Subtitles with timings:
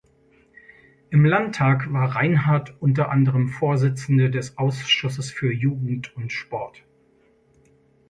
[1.11, 6.81] Im Landtag war Reinhardt unter anderem Vorsitzende des Ausschusses für Jugend und Sport.